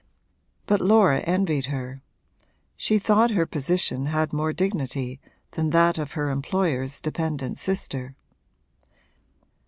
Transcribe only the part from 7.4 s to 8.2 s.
sister.